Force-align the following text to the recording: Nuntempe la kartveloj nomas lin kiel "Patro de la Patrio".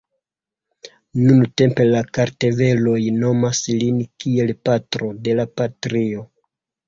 Nuntempe 1.25 1.85
la 1.89 1.99
kartveloj 2.17 2.95
nomas 3.17 3.61
lin 3.83 4.01
kiel 4.23 4.53
"Patro 4.69 5.11
de 5.27 5.37
la 5.41 5.47
Patrio". 5.61 6.25